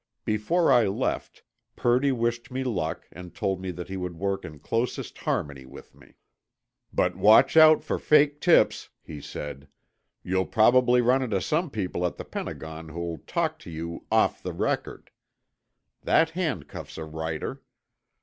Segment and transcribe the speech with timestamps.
[0.25, 1.43] Before I left,
[1.75, 5.93] Purdy wished me hick and told me that he would work in closest harmony with
[5.93, 6.15] me.
[6.91, 9.67] "But watch out for fake tips," he said.
[10.23, 14.53] "You'll probably run into some people at the Pentagon who'll talk to you 'off the
[14.53, 15.11] record.'
[16.01, 17.61] That handcuffs a writer.